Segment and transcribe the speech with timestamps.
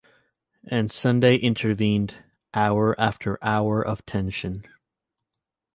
[0.65, 2.15] And Sunday intervened—
[2.55, 4.65] hour after hour of tension.